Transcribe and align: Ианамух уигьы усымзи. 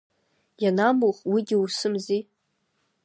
Ианамух 0.63 1.17
уигьы 1.31 1.57
усымзи. 1.63 2.19